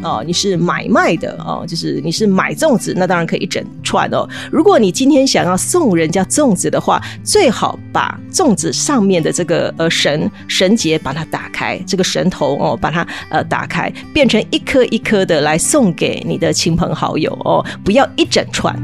[0.00, 4.28] 哦，你是买卖的哦，就是你是买粽子，那当然可以一整串哦。
[4.50, 18.74] 如果你今天想要送人家粽子的话，最好把粽子上面的这个呃绳绳结把它打开，这个绳头哦把它呃打开，变成一颗一颗的来送给你的亲朋好友哦，不要一整串。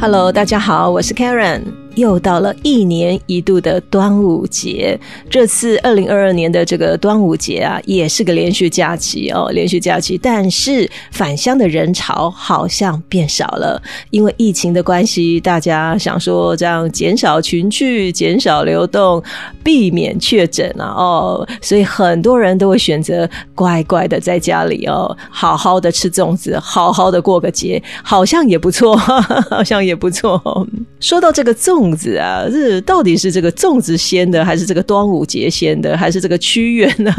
[0.00, 1.79] Hello，大家好，我是 Karen。
[2.00, 10.18] 又到了一年一度的端午节，这次二零二二年的这个端午节啊，也是个连续假期哦，连续假期。
[10.18, 19.22] 但是返乡的人潮好像变少了，因为疫情的关系，大家想说这样减少群聚、减少流动，
[19.62, 30.66] 避免确诊啊哦，所以很多人都会选择乖乖的在家里哦，好好的吃粽子，好好的过个节，好像也不错，好像也不错。
[30.98, 31.89] 说到这个粽。
[31.90, 37.12] 粽子啊，是到底是这个粽子先的，还是这个端午节先的，还是这个屈原呢？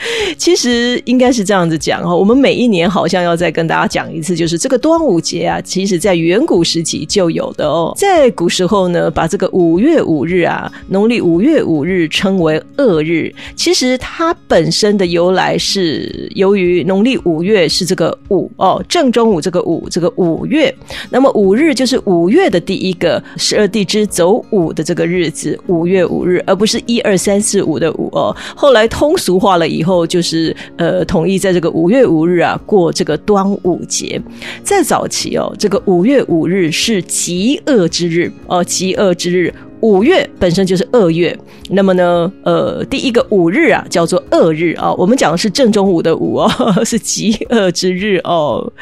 [0.38, 7.92] 其实应该是这样子讲哈，我们每一年好像要再跟大家讲一次，就是这个端午节啊，其实在远古时期就有的哦。
[7.96, 13.30] 在古时候呢，把这个五月五日啊，农历五月五日称为恶日。
[13.54, 20.74] 其实它本身的由来是由于农历五月是这个五哦，正中午这个五这个五月，
[21.10, 28.34] 那么五日就是五月的第一个十二地支走五的这个日子，五月五日，而不是一二三四五的五哦。
[28.56, 29.89] 后来通俗化了以后。
[29.90, 34.20] 后就是呃，同意在这个五月五日啊过这个端午节。
[34.62, 39.52] 在早期哦，这个五月五日是极恶之日哦，极恶之日。
[39.80, 41.36] 五月本身就是二月，
[41.70, 44.92] 那么呢，呃，第一个五日啊，叫做二日啊。
[44.94, 46.50] 我们讲的是正中午的午哦，
[46.84, 48.72] 是极恶之日哦。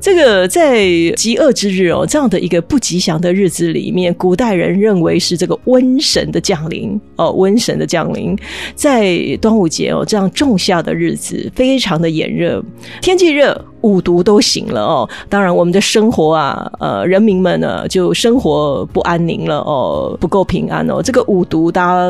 [0.00, 0.84] 这个在
[1.16, 8.36] 极恶之日哦，这样的一个不吉祥的日子里面，古代人认为是这个瘟神的降临哦，瘟神的降临。
[8.74, 12.62] 在端午节哦，这样仲夏的日子，非常的炎热，
[13.02, 13.64] 天气热。
[13.84, 21.02] 五毒都醒了哦，当然我们的生活啊，呃，人民们呢就生活不安宁了哦，不够平安哦。
[21.02, 22.08] 这个五毒大家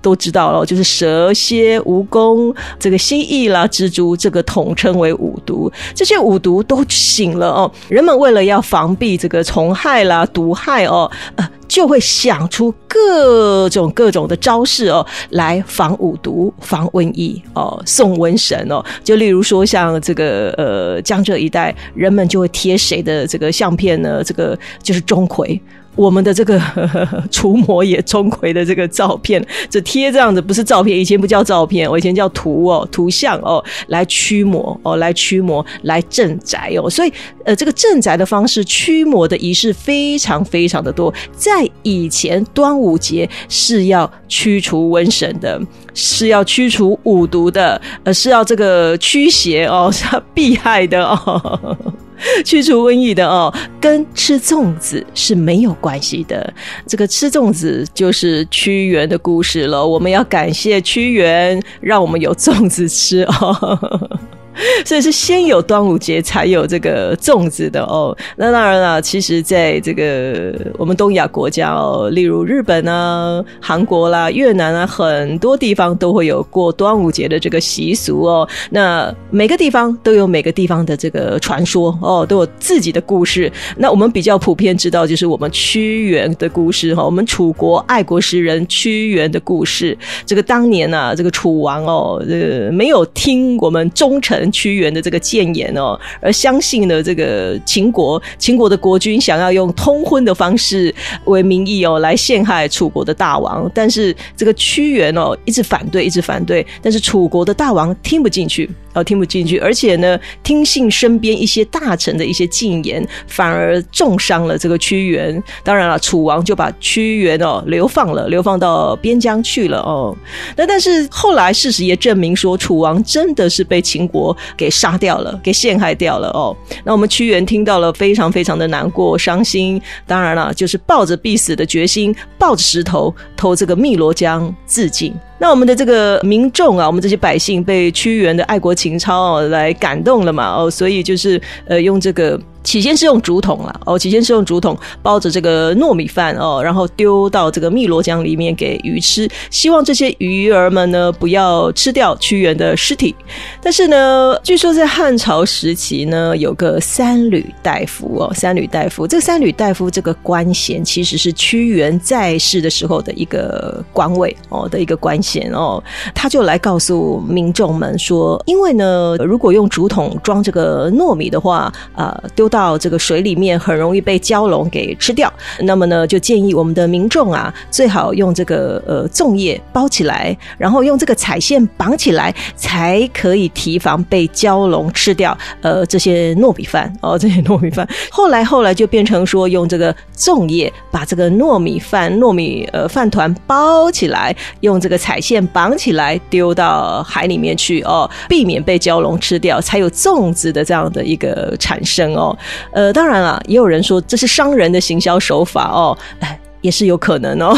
[0.00, 5.70] 都知道了，就是蛇蝎、蜈蚣、这个蜥蜴啦、蜘蛛，这个统称为五毒。
[5.92, 11.50] 这些五毒都醒了哦，人们为了要防避这个虫害啦、毒害哦，呃。
[11.68, 18.84] 就会想出各种各种的招式哦，来防五毒、防瘟疫哦，送瘟神哦。
[19.04, 24.22] 就例如说，像这个呃江浙一带，人们就会贴谁的这个相片呢？
[24.24, 25.58] 这个就是钟馗。
[25.96, 26.60] 我们的这个
[27.30, 37.12] 除魔也钟馗的这个照片，这贴这样子不是照片，以前不叫照片，我以前叫图哦，图像哦，来驱魔哦，来驱魔，来镇宅哦，所以
[37.44, 41.12] 呃，这个镇宅的方式，驱魔的仪式非常非常的多。
[41.32, 45.60] 在以前端午节是要驱除瘟神的，
[45.94, 51.76] 是要驱除五毒的，呃，是要这个驱邪哦，是要避害的哦。
[52.44, 56.52] 去除瘟疫的哦，跟吃粽子是没有关系的。
[56.86, 59.86] 这个吃粽子就是屈原的故事了。
[59.86, 64.20] 我们要感谢屈原，让我们有粽子吃哦。
[64.84, 68.16] 所以是先有端午节，才有这个粽子的哦。
[68.36, 78.48] 那当然了，其实在这个我们东亚国家哦，例如日本啊、韩国啦、越南啊，很多地方都会有过端午节的这个习俗哦。
[78.70, 83.50] 那每个地方都有每个地方的这个传说哦，都有自己的故事。
[83.76, 87.04] 那我们比较普遍知道，就是我们屈原的故事哈。
[87.04, 89.96] 我们楚国爱国诗人屈原的故事。
[90.26, 94.47] 这个当年呢，这个楚王哦，这个没有听我们忠臣。
[94.50, 100.94] 屈原的这个谏言哦，而相信了这个秦国，秦国的国君想要用通婚的方式
[101.24, 103.70] 为名义哦，来陷害楚国的大王。
[103.74, 106.66] 但是这个屈原哦，一直反对，一直反对。
[106.82, 108.68] 但是楚国的大王听不进去，
[109.02, 115.42] 听不进去，而且呢，听信身边一些大臣的一些进言，反而重伤了这个屈原。
[115.64, 120.16] 当然了，楚王就把屈原哦流放了，流放到边疆去了哦。
[120.56, 124.36] 那但是后来事实也证明说，楚王真的是被秦国。
[124.56, 126.56] 给杀掉了，给陷害掉了哦。
[126.84, 129.80] 那我们屈原听到了，非常非常的难过、伤心。
[130.06, 135.14] 当然了，就是抱着必死的决心，抱着石头投这个汨罗江自尽。
[135.38, 140.54] 那我们的这个民众啊，我们这些百姓被屈原的爱国情操哦来感动了嘛？
[140.54, 142.38] 哦，所以就是呃，用这个。
[142.68, 153.14] 起先是用竹筒啦，哦，起先是用竹筒包着这个糯米饭哦，然后丢到这个汨罗江里面给鱼吃，希望这些鱼儿们呢不要吃掉屈原的尸体。
[153.62, 165.82] 但是呢，据说在汉朝时期呢，有个三闾大夫哦，三闾大夫，这三闾大夫这个官衔其实是屈原在世的时候的一个官位哦的一个官衔哦，
[166.14, 185.38] 他就来告诉民众们说，因为呢，如果用竹筒装这个糯米的话，啊，丢到到这个水里面很容易被蛟龙给吃掉，那么呢，就建议我们的民众啊，最好用这个呃粽叶包起来，然后用这个彩线绑起来，才可以提防被蛟龙吃掉。
[185.60, 202.36] 呃，这些糯米饭哦，这些糯米饭，后来后来就变成说用这个粽叶把这个糯米饭、糯米呃饭团包起来，用这个彩线绑起来，丢到海里面去哦，避免被蛟龙吃掉，才有粽子的这样的一个产生哦。
[202.72, 207.56] 呃，当然了，也有人说这是商人的行销手法哦，哎，也是有可能哦。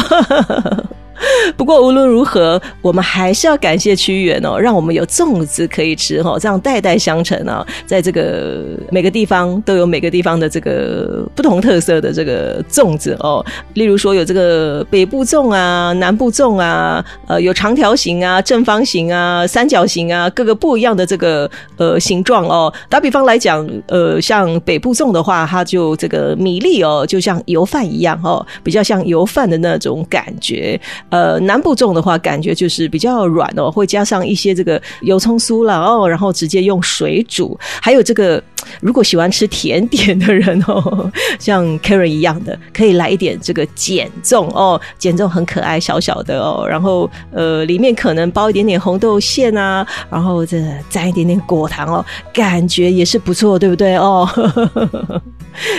[1.55, 13.45] 不过无论如何，我们还是要感谢屈原哦，让我们有粽子可以吃哈，这样代代相承啊，在这个每个地方都有每个地方的这个不同特色的这个粽子哦。
[13.75, 22.73] 例如说有这个北部粽啊、南部粽啊，呃，有长条形啊、正方形啊、三角形啊，各个不一样的这个呃形状哦。
[22.89, 30.79] 打比方来讲，呃，像北部粽的话，它就这个米粒哦，就像油饭一样哦，比较像油饭的那种感觉。
[31.11, 37.57] 呃，南部种的话，感觉就是比较软哦，会加上一些这个油葱酥了哦，然后直接用水煮。
[37.81, 38.41] 还有这个，
[38.79, 54.27] 如果喜欢吃甜点的人哦， 像 Karen 一样的，可以来一点这个碱粽哦，碱粽很可爱，小小的哦，然后呃，里面可能包一点点红豆馅啊，然后这沾一点点果糖哦，感觉也是不错，对不对哦？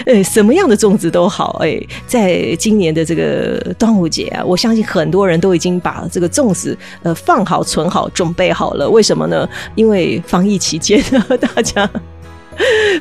[0.05, 8.91] 呃， 什么样的粽子都好哎，在今年的这个端午节啊，我相信很多多人都已经把这个粽子呃放好、存好、准备好了。
[8.91, 9.49] 为什么呢？
[9.77, 11.89] 因为防疫期间呢，大 家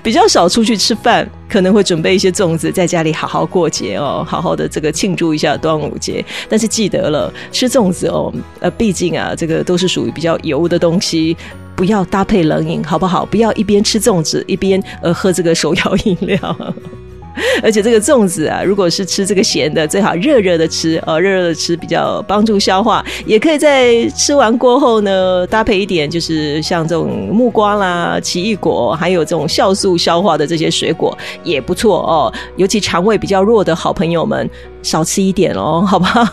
[0.04, 6.24] 比较少出去吃饭，可能会准备一些粽子，在家里好好过节哦，好好的这个庆祝一下端午节。
[6.48, 11.36] 但是记得了，吃粽子哦，呃，毕竟啊，这个都是属于比较油的东西。
[11.74, 13.26] 不要搭配冷饮，好不好？
[13.26, 16.74] 不要一边吃粽子一边呃喝这个手摇饮料。
[17.64, 23.04] 而且这个粽子啊，如果是吃这个咸的，最好热热的吃哦，热热的吃比较帮助消化。
[23.26, 32.34] 也可以在吃完过后呢，搭配一点，就是像这种木瓜啦、奇异果，还有这种酵素消化的这些水果也不错哦。
[32.58, 34.50] 尤其肠胃比较弱的好朋友们，
[34.82, 36.28] 少吃一点哦，好不好？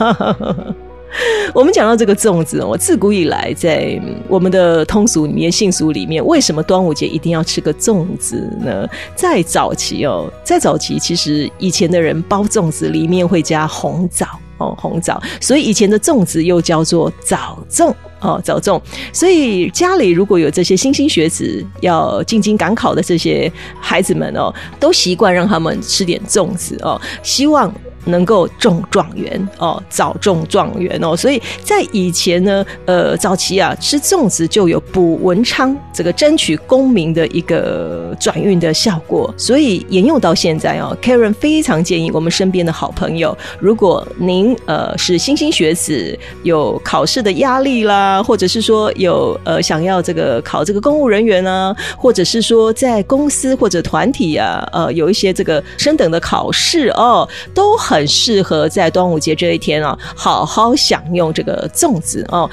[1.54, 8.86] 我们讲到这个粽子，我自古以来在我们的通俗里面、信俗里面，为什么端午节一定要吃个粽子呢？
[9.16, 14.26] 在早期哦，在早期，其实以前的人包粽子里面会加红枣
[14.58, 18.80] 哦，红枣，所以以前的粽子又叫做枣粽哦，枣粽。
[19.12, 23.50] 所以家里如果有这些莘莘学子要进京赶考的这些
[23.80, 27.72] 孩子们哦，都习惯让他们吃点粽子哦，希望。
[28.08, 40.96] 能够中状元哦，早中状元哦，所以在以前呢，呃，早期啊，吃粽子就有补文昌这个争取功名的一个转运的效果，所以沿用到现在哦。
[41.02, 57.97] Karen 非常建议我们身边的好朋友，如果您呃是新兴学子，有考试的压力啦，或者是说有呃想要这个考这个公务人员啊，或者是说在公司或者团体啊，呃有一些这个升等的考试哦，都很。
[57.98, 62.48] 很适合在端午节这一天啊，好好享用这个粽子哦，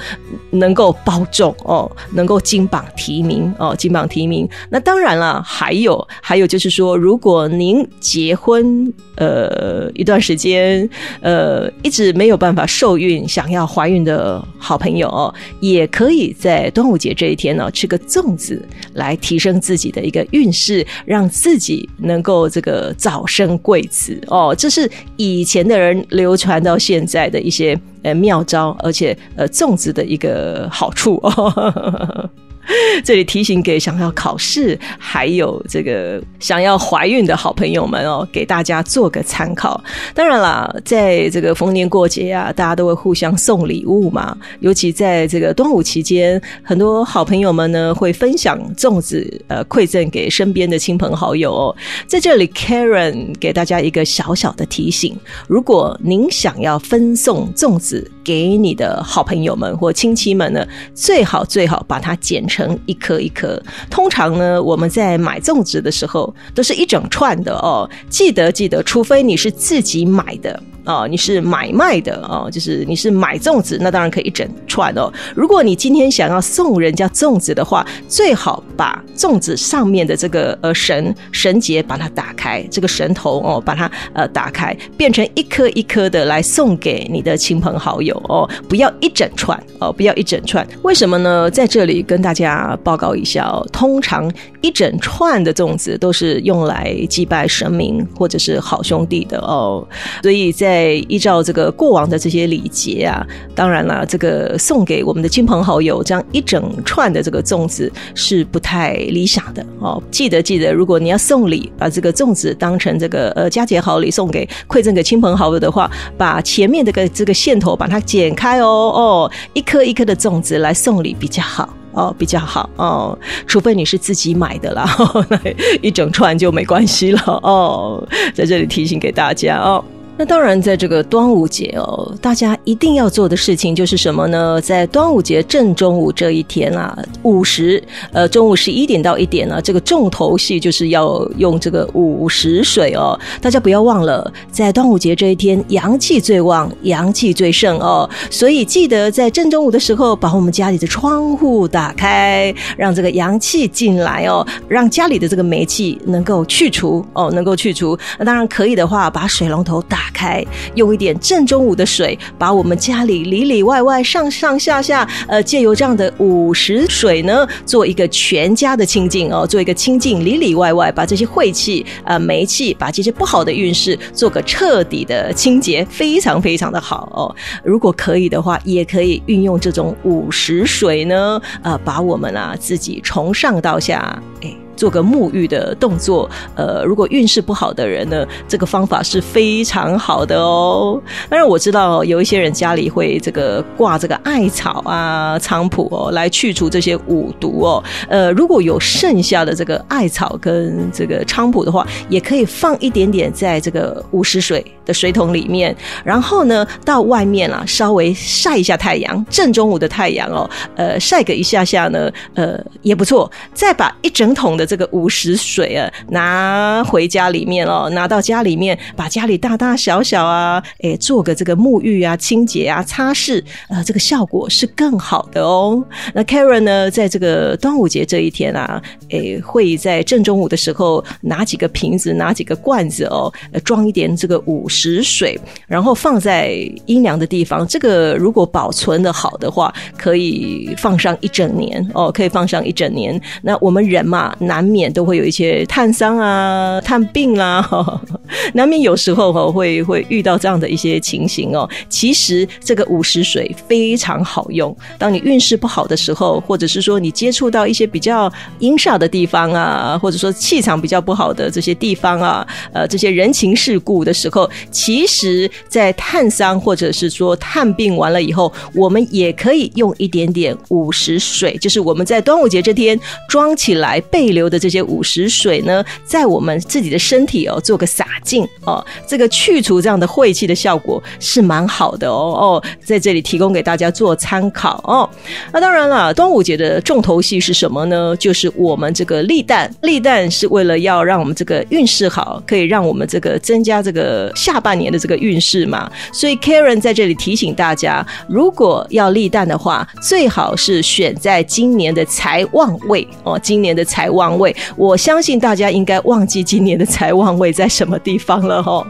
[0.50, 4.48] 能够包中哦，能够金榜题名哦，金榜题名。
[4.68, 10.88] 那当然了，还有还有就是说，如果您结婚呃一段时间
[11.20, 18.60] 呃一直没有办法受孕，想要怀孕的好朋友哦，也可以在端午节这一天呢吃个粽子，
[18.94, 24.52] 来提升自己的一个运势，让自己能够这个早生贵子哦。
[24.58, 25.35] 这是以。
[25.36, 32.30] 以前的人流传到现在的一些呃妙招，而且呃粽子的一个好处哦。
[33.04, 39.82] 这里提醒给想要考试还有这个想要怀孕的好朋友们哦，给大家做个参考。
[40.14, 44.36] 当然啦，在这个逢年过节啊，大家都会互相送礼物嘛。
[44.60, 51.54] 尤其在这个端午期间，很多好朋友们呢会分享粽子，呃，馈赠给身边的亲朋好友。
[51.54, 51.76] 哦。
[52.06, 62.55] 在这里，Karen 给大家一个小小的提醒：如果您想要分送粽子给你的好朋友们或亲戚们呢，最好最好把它剪成。
[62.56, 63.62] 成一颗一颗。
[63.90, 67.88] 通常呢，我们在买粽子的时候都是一整串的哦。
[68.08, 70.58] 记得记得，除非你是自己买的。
[70.86, 75.12] 哦，你是买卖的哦，就是你是买粽子，那当然可以一整串哦。
[75.34, 90.64] 如果你今天想要送人家粽子的话，最好把粽子上面的这个呃绳绳结把它打开，这个绳头哦把它呃打开，变成一颗一颗的来送给你的亲朋好友哦，不要一整串哦，不要一整串。
[90.82, 91.50] 为什么呢？
[91.50, 99.86] 在这里跟大家家报告一下哦，通常一整串的粽子都是用来祭拜神明或者是好兄弟的哦，
[100.22, 103.24] 所以在在依照这个过往的这些礼节啊，
[103.54, 110.02] 当然了，这个送给我们的亲朋好友这样一整串的这个粽子是不太理想的哦。
[110.10, 123.18] 记得记得，如果你要送礼，把这个粽子当成这个呃佳节好礼送给馈赠给亲朋好友的话，把前面这个这个线头把它剪开哦哦，一颗一颗的粽子来送礼比较好哦，比较好哦。
[123.46, 124.86] 除非你是自己买的啦，
[125.28, 125.38] 那
[125.82, 128.06] 一整串就没关系了哦。
[128.34, 129.82] 在这里提醒给大家哦。
[130.18, 134.58] 那当然，在这个端午节哦，大家一定要做的事情就是什么呢？
[134.62, 137.82] 在端午节正中午这一天啊，午时，
[138.12, 143.18] 呃，中午十一点到一点呢，这个重头戏就是要用这个午时水哦。
[143.42, 157.98] 大家不要忘了，在端午节这一天，阳气最旺，阳气最盛哦，所以记得在正中午的时候，把我们家里的窗户打开，让这个阳气进来哦，让家里的这个霉气能够去除哦，能够去除。
[158.18, 160.05] 那当然可以的话，把水龙头打。
[160.06, 160.44] 打开，
[160.76, 177.34] 用一点正中午的水，把我们家里里里外外、上上下下，呃，借由这样的午时水呢，做一个全家的清净哦，做一个清净，里里外外把这些晦气、呃霉气，把这些不好的运势做个彻底的清洁，非常非常的好哦。
[177.64, 184.65] 如果可以的话，也可以运用这种午时水呢，呃，把我们啊自己从上到下，哎。
[184.76, 191.00] 做个沐浴的动作，呃，如果运势不好的人呢，这个方法是非常好的哦。
[191.28, 197.82] 当然我知道有一些人家里会这个挂这个艾草啊、菖蒲哦，来去除这些五毒哦。
[198.08, 213.30] 呃，如果有剩下的这个艾草跟这个菖蒲的话，也可以放一点点在这个午时水的水桶里面，然后呢到外面啊稍微晒一下太阳，正中午的太阳哦，呃，晒个一下下呢，呃也不错。
[213.54, 225.82] 再把一整桶的这个午时水啊，拿回家里面哦，拿到家里面，把家里大大小小啊，哎，做个这个沐浴啊、清洁啊、擦拭，呃，这个效果是更好的哦。
[226.12, 233.32] 那 Karen 呢，在这个端午节这一天啊，哎，会在正中午的时候拿几个瓶子、拿几个罐子哦，
[233.64, 236.52] 装一点这个午时水，然后放在
[236.86, 237.66] 阴凉的地方。
[237.66, 243.20] 这个如果保存的好的话，可以放上一整年哦，可以放上一整年。
[243.42, 247.62] 那我们人嘛，拿难免都会有一些探伤啊、探病啦，
[248.54, 251.68] 难免有时候哈会会遇到这样的一些情形哦。
[251.90, 272.98] 其实这个午时水非常好用，当你运势不好的时候，或者是说你接触到一些比较阴煞的地方啊，或者说气场比较不好的这些地方啊，呃，这些人情世故的时候，其实，在探伤或者是说探病完了以后，我们也可以用一点点午时水，就是我们在端午节这天
[273.28, 274.45] 装起来备留。
[274.48, 285.08] 的这些午时水呢，在我们自己的身体哦，做个洒净哦，这个去除这样的晦气的效果是蛮好的哦哦，在这里提供给大家做参考哦。
[285.52, 288.14] 那当然了，端午节的重头戏是什么呢？
[288.18, 295.90] 就是我们这个立蛋，立蛋是为了要让我们这个运势好，可以让我们这个增加这个下半年的这个运势嘛。
[296.12, 304.35] 所以 Karen 在这里提醒大家，如果要立蛋的话，最好是选在今年的财旺位哦，今年的财旺。
[304.38, 308.86] 位，我相信大家应该忘记今年的财旺位在什么地方了哈。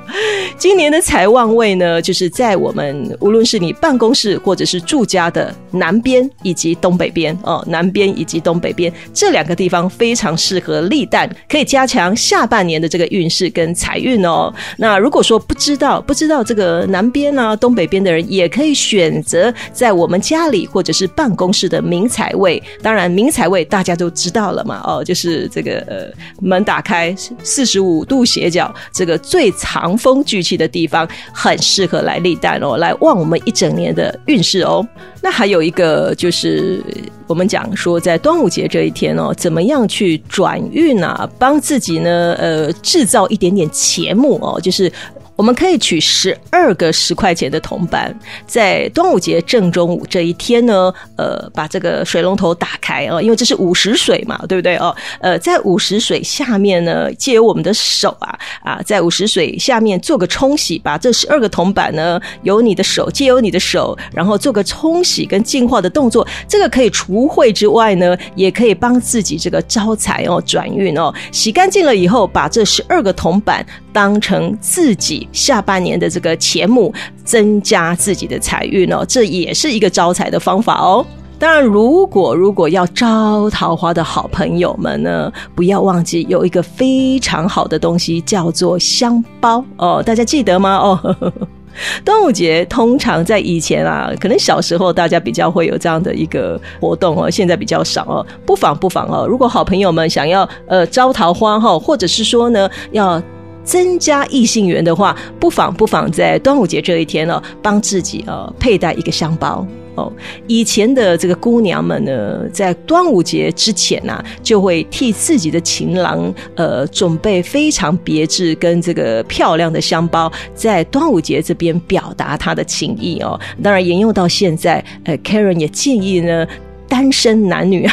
[0.59, 14.53] 今年的财旺位呢，就是在我们无论是你办公室或者是住家的南边以及东北边哦，南边以及东北边这两个地方非常适合立蛋，可以加强下半年的这个运势跟财运哦。
[14.79, 22.63] 那如果说不知道不知道这个南边啊东北边的人，也可以选择在我们家里或者是办公室的明财位。
[22.83, 25.36] 当然，明财位大家都知道了嘛哦，就是。
[25.49, 26.09] 这个呃
[26.41, 34.87] 门打开四十五度斜角，这个最藏风聚气的地方，很适合来立蛋哦，来旺我们一整年的运势哦。
[35.21, 36.81] 那还有一个就是
[37.27, 41.29] 我们讲说，在端午节这一天哦，怎么样去转运啊？
[41.39, 44.91] 帮自己呢呃制造一点点钱目哦，就是。
[45.37, 54.97] 我们可以取十二个十块钱的铜板，在端午节正中午这一天呢，呃，把这个水龙头打开哦，因为这是午时水嘛，对不对哦？
[55.21, 71.13] 呃，在午时水下面呢，借由我们的手啊啊，在午时水下面做个冲洗，把这十二个铜板呢，由你的手借由你的手，然后做个冲洗跟净化的动作，这个可以除秽之外呢，也可以帮自己这个招财哦、转运哦。
[71.31, 73.65] 洗干净了以后，把这十二个铜板
[73.97, 75.27] 当成自己。
[75.33, 76.93] 下半年的这个钱目，
[77.25, 81.03] 增加自己的财运哦，这也是一个招财的方法哦。
[81.39, 90.03] 当然，如果如果要招桃花的好朋友们呢，不要忘记有一个非常好的东西，叫做香包哦。
[90.05, 90.77] 大家记得吗？
[90.77, 91.17] 哦，
[92.05, 98.27] 端午节通常在以前啊，可能小时候大家比较会有这样的一个活动哦，现在比较少哦。
[98.45, 103.23] 不妨不妨哦，如果好朋友们想要呃招桃花哈，或者是说呢要。
[103.67, 110.11] 增加异性缘的话，不妨不妨在端午节这一天呢，帮自己呃佩戴一个香包哦。
[110.47, 123.39] 以前的这个姑娘们呢，在端午节之前呐，就会替自己的情郎呃准备非常别致跟这个漂亮的香包，在端午节这边表达他的情意哦。
[123.61, 126.47] 当然沿用到现在，呃，Karen 也建议呢，
[126.89, 127.85] 单身男女。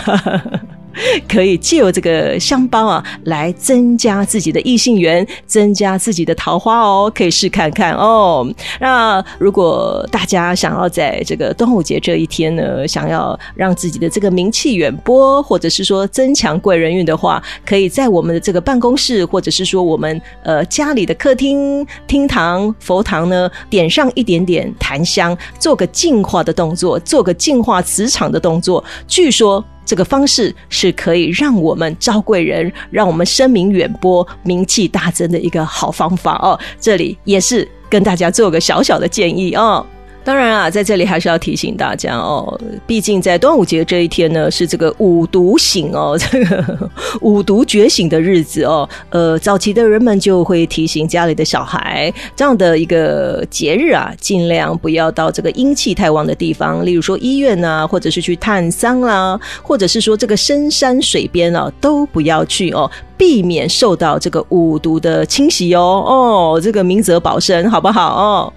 [1.28, 8.48] 可以借由这个香包啊，来增加自己的异性缘，增加自己的桃花哦，可以试看看哦。
[8.80, 28.84] 那如果大家想要在这个端午节这一天呢，想要让自己的这个名气远播，或者是说增强贵人运的话，可以在我们的这个办公室，或者是说我们呃家里的客厅、厅堂、佛堂呢，点上一点点檀香，做个净化的动作，做个净化磁场的动作。
[29.08, 29.64] 据说。
[29.86, 36.60] 这个方式是可以让我们招贵人，让我们声名远播、名气大增的一个好方法哦。
[36.80, 39.86] 这里也是跟大家做个小小的建议哦。
[40.24, 46.90] 当然啊，在这里还是要提醒大家哦，毕竟在端午节这一天呢，是这个五毒醒哦， 这个
[47.20, 48.88] 五毒觉醒的日子哦。
[49.10, 65.82] 呃，早期的人们就会提醒家里的小孩，这样的一个节日啊，尽量不要到这个阴气太旺的地方，例如说医院呐，或者是去探丧啦，或者是说这个深山水边啊，都不要去哦，避免受到这个五毒的侵袭哦。
[65.82, 68.54] 哦，这个明哲保身，好不好哦？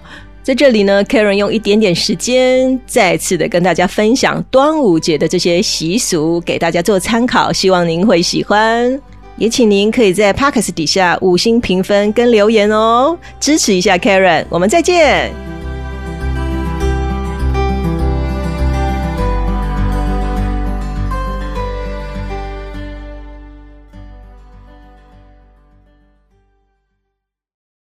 [0.47, 8.97] 在这里呢，Karen 用一点点时间，再次的跟大家分享端午节的这些习俗，给大家做参考，希望您会喜欢。
[9.35, 14.45] 也请您可以在 p o c k e t 底下五星评分跟留言哦，支持一下 Karen。
[14.47, 15.33] 我们再见。